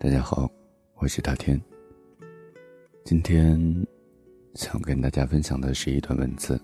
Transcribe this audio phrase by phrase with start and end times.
[0.00, 0.48] 大家好，
[0.94, 1.60] 我是大天。
[3.04, 3.60] 今天
[4.54, 6.60] 想跟大家分享的是一段文字。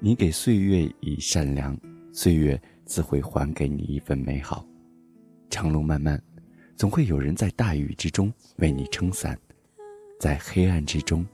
[0.00, 1.78] 你给岁月以善良，
[2.12, 4.66] 岁月自会还给你一份美好。
[5.48, 6.20] 长路漫漫，
[6.74, 9.38] 总会有人在大雨之中为你撑伞，
[10.18, 11.24] 在黑暗之中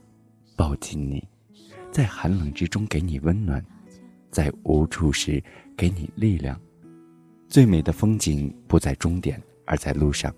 [0.55, 1.27] 抱紧你，
[1.91, 3.65] 在寒冷之中给你温暖，
[4.29, 5.43] 在无助时
[5.75, 6.61] 给你力量。
[7.53, 10.31] 最美的风景不在终点，而在路上；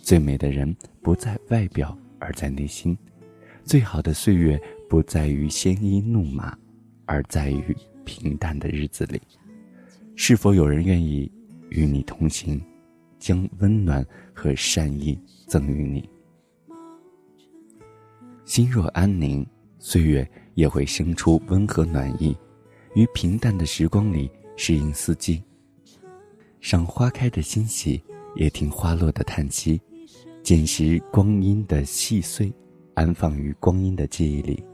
[0.00, 2.96] 最美的人不在外表，而在内心；
[3.62, 6.56] 最好的岁月不在于鲜衣怒马，
[7.04, 9.20] 而在于平淡的日子里。
[10.14, 11.30] 是否有人愿意
[11.68, 12.58] 与你同行，
[13.18, 16.08] 将温暖和善意赠予你？
[18.46, 19.46] 心若安宁，
[19.78, 22.34] 岁月也会生出温和暖意，
[22.94, 25.42] 于平淡的时光里适应四季。
[26.60, 28.02] 赏花开的欣喜，
[28.34, 29.80] 也听花落的叹息，
[30.42, 32.52] 捡拾光阴的细碎，
[32.94, 34.64] 安放于光阴的记忆里。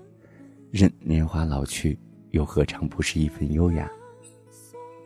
[0.70, 1.98] 任年华老去，
[2.30, 3.90] 又何尝不是一份优雅？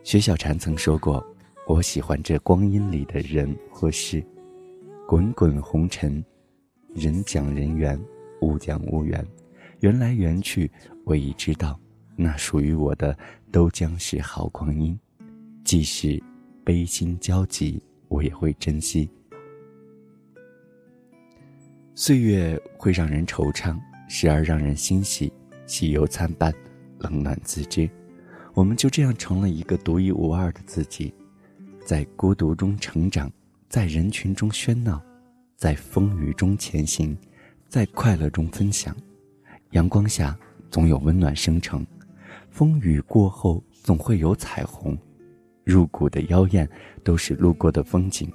[0.03, 1.21] 薛小禅曾说过
[1.67, 4.23] ：“我喜欢这光阴里的人或事，
[5.05, 6.23] 滚滚红尘，
[6.93, 7.99] 人讲人缘，
[8.41, 9.27] 物讲物缘，
[9.81, 10.71] 缘来缘去，
[11.03, 11.77] 我已知道，
[12.15, 13.17] 那属于我的
[13.51, 14.97] 都将是好光阴，
[15.65, 16.23] 即使。”
[16.67, 19.09] 悲心交集，我也会珍惜。
[21.95, 23.79] 岁月会让人惆怅，
[24.09, 25.31] 时而让人欣喜，
[25.65, 26.53] 喜忧参半，
[26.99, 27.89] 冷暖自知。
[28.53, 31.13] 我们就这样成了一个独一无二的自己，
[31.85, 33.31] 在孤独中成长，
[33.69, 35.01] 在人群中喧闹，
[35.55, 37.17] 在风雨中前行，
[37.69, 38.93] 在快乐中分享。
[39.71, 40.37] 阳光下
[40.69, 41.87] 总有温暖生成，
[42.49, 44.97] 风雨过后总会有彩虹。
[45.67, 46.67] 入骨的妖艳，
[47.03, 48.31] 都是路过的风景。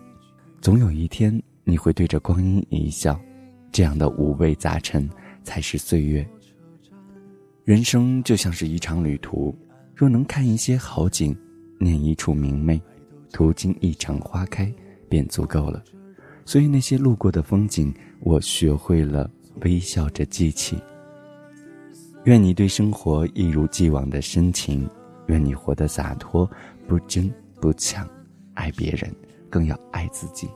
[0.60, 3.18] 总有一天，你会对着光阴一笑。
[3.72, 5.08] 这样的五味杂陈，
[5.42, 6.28] 才是岁月。
[7.64, 9.56] 人生就像是一场旅途，
[9.96, 11.34] 若能看一些好景，
[11.78, 12.78] 念一处明媚，
[13.32, 14.70] 途经一场花开，
[15.08, 15.82] 便足够了。
[16.44, 19.30] 所以那些路过的风景，我学会了
[19.62, 20.76] 微笑着记起。
[22.24, 24.86] 愿你对生活一如既往的深情，
[25.26, 26.48] 愿你活得洒脱。
[26.88, 28.08] 不争不抢，
[28.54, 29.14] 爱别人
[29.48, 30.48] 更要爱自己。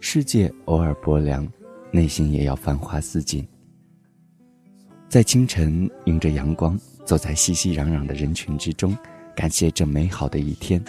[0.00, 1.46] 世界偶尔薄凉，
[1.92, 3.46] 内心也要繁花似锦。
[5.08, 8.96] 在清晨迎着阳光，走在熙熙攘攘的人群之中，
[9.36, 10.82] 感谢这美好的一天，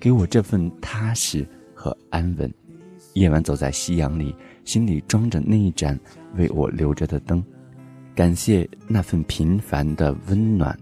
[0.00, 2.52] 给我这份踏实和安稳。
[3.14, 5.98] 夜晚走在夕阳里，心里装着那一盏
[6.34, 7.44] 为我留着的灯，
[8.14, 10.76] 感谢那份平凡的温暖，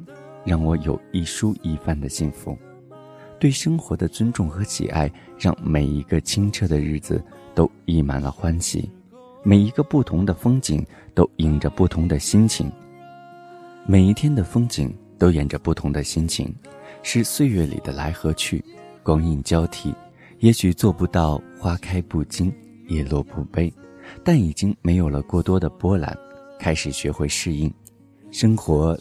[0.44, 2.56] 让我有一蔬一饭的幸福。
[3.38, 7.24] 对生活的尊重和喜爱，让每一个清澈的日子
[7.54, 8.88] 都溢满了欢喜；
[9.42, 10.84] 每一个不同的风景
[11.14, 12.68] 都映着不同的心情；
[13.86, 16.54] 每一天的风景都演着不同的心情。
[17.02, 18.62] 是岁月里的来和去，
[19.02, 19.94] 光阴交替，
[20.40, 22.52] 也许做不到花开不惊，
[22.88, 23.72] 叶落不悲，
[24.22, 26.14] 但已经没有了过多的波澜，
[26.58, 27.72] 开始学会适应
[28.30, 28.98] 生活。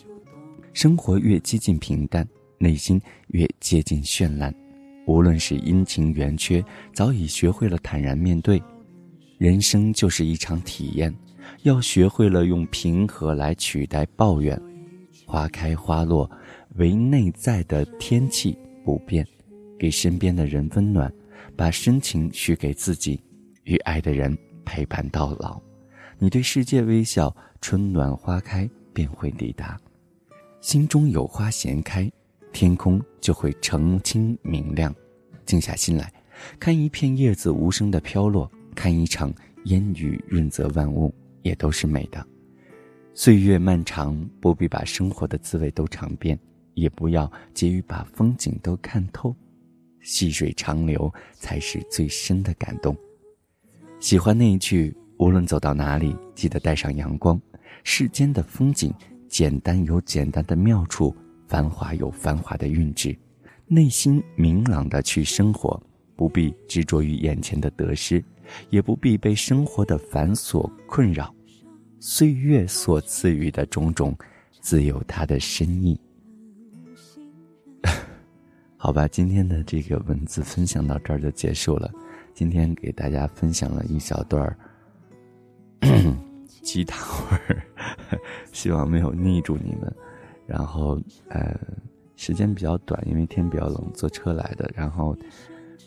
[0.73, 2.27] 生活越接近平淡。
[2.61, 4.53] 内心越接近绚烂，
[5.07, 6.61] 无论是阴晴圆缺，
[6.93, 8.61] 早已学会了坦然面对。
[9.37, 11.15] 人生就是一场体验，
[11.63, 14.61] 要学会了用平和来取代抱怨。
[15.25, 16.29] 花开花落，
[16.75, 19.25] 唯内在的天气不变。
[19.79, 21.09] 给身边的人温暖，
[21.55, 23.23] 把深情许给自己，
[23.63, 25.61] 与爱的人陪伴到老。
[26.17, 29.79] 你对世界微笑，春暖花开便会抵达。
[30.61, 32.09] 心中有花闲开。
[32.51, 34.93] 天空就会澄清明亮，
[35.45, 36.11] 静下心来，
[36.59, 39.31] 看一片叶子无声的飘落，看一场
[39.65, 42.25] 烟雨润泽万物，也都是美的。
[43.13, 46.37] 岁月漫长，不必把生活的滋味都尝遍，
[46.73, 49.35] 也不要急于把风景都看透。
[50.01, 52.97] 细水长流才是最深的感动。
[53.99, 57.39] 喜欢那一句：无论走到哪里，记得带上阳光。
[57.83, 58.91] 世间的风景，
[59.29, 61.15] 简单有简单的妙处。
[61.47, 63.17] 繁华有繁华的韵致，
[63.65, 65.81] 内心明朗的去生活，
[66.15, 68.23] 不必执着于眼前的得失，
[68.69, 71.33] 也不必被生活的繁琐困扰。
[71.99, 74.15] 岁月所赐予的种种，
[74.61, 75.99] 自有它的深意。
[78.77, 81.91] 好吧，今天的这个文字分享到这儿就结束了。
[82.35, 84.55] 今天给大家分享了一小段儿
[86.61, 87.63] 鸡汤味儿，
[88.51, 89.93] 希望没有腻住你们。
[90.45, 91.59] 然后，呃，
[92.15, 95.15] 时间比较短，因为天比较冷，坐车来的，然后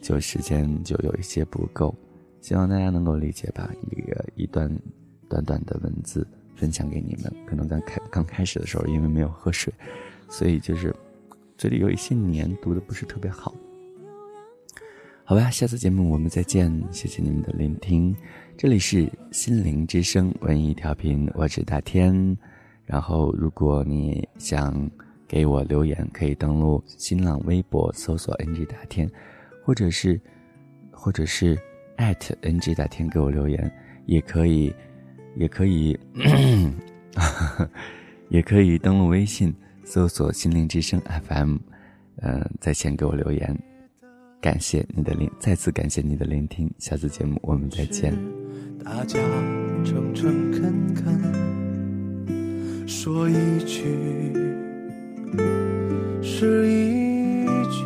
[0.01, 1.95] 就时间就有一些不够，
[2.41, 3.71] 希望大家能够理解吧。
[3.91, 4.71] 一个一段
[5.29, 9.73] 短短的文字分享给你们，可能刚开刚开始的时候，因为没有喝水，
[10.29, 10.95] 所以就是
[11.59, 13.53] 嘴里有一些黏，读的不是特别好。
[15.25, 18.15] 好吧，下次节目我们再见，谢谢你们的聆听。
[18.57, 22.37] 这里是心灵之声文艺调频，我是大天。
[22.85, 24.91] 然后，如果你想
[25.29, 29.09] 给我留言，可以登录新浪微博搜索 “ng 大天”，
[29.65, 30.21] 或者是，
[30.91, 31.57] 或者是
[31.97, 33.73] @ng 大天给我留言，
[34.07, 34.75] 也可以，
[35.37, 35.97] 也可以，
[38.29, 39.55] 也可以登录微信
[39.85, 41.59] 搜索“心灵之声 FM”，
[42.17, 43.57] 嗯，在线给我留言。
[44.43, 46.69] 感谢你的聆，再次感谢你的聆听。
[46.77, 48.13] 下次节目我们再见。
[48.85, 49.21] 大家
[49.85, 53.35] 诚诚恳恳说一
[53.65, 53.85] 句
[56.21, 57.81] 是一句。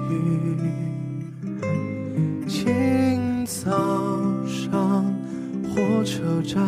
[2.48, 3.70] 清早
[4.46, 5.04] 上
[5.68, 6.58] 火车站，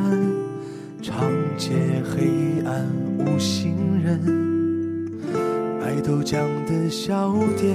[1.01, 1.19] 长
[1.57, 1.73] 街
[2.05, 2.87] 黑暗
[3.21, 4.21] 无行人，
[5.81, 6.37] 卖豆浆
[6.67, 7.75] 的小店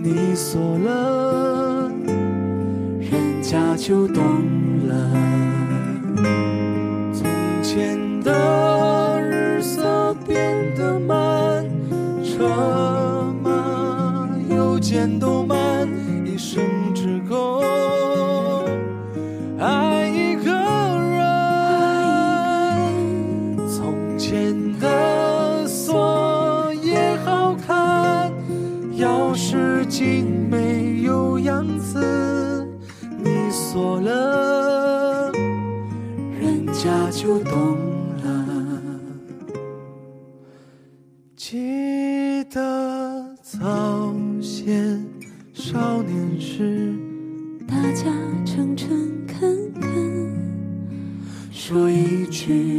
[0.00, 1.90] 你锁了。
[3.00, 4.22] 人家就懂
[4.86, 4.94] 了。
[7.12, 7.28] 从
[7.64, 11.64] 前的日色变得慢，
[12.22, 15.57] 车马邮件都慢
[29.98, 32.68] 匙精没有样子。
[33.18, 35.32] 你锁了，
[36.40, 37.76] 人家就懂
[38.22, 38.46] 了。
[41.34, 45.04] 记得早先
[45.52, 46.94] 少年时，
[47.66, 48.04] 大家
[48.46, 50.32] 诚诚恳恳
[51.50, 52.77] 说一句